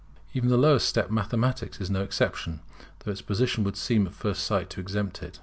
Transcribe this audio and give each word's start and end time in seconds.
Even 0.33 0.49
the 0.49 0.57
lowest 0.57 0.89
step, 0.89 1.11
Mathematics, 1.11 1.79
is 1.79 1.91
no 1.91 2.01
exception, 2.01 2.61
though 3.03 3.11
its 3.11 3.21
position 3.21 3.63
would 3.63 3.77
seem 3.77 4.07
at 4.07 4.13
first 4.15 4.43
sight 4.43 4.67
to 4.71 4.79
exempt 4.79 5.21
it. 5.21 5.39